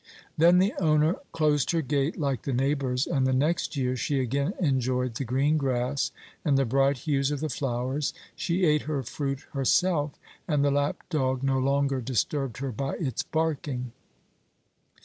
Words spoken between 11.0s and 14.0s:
dog no longer disturbed her by its barking."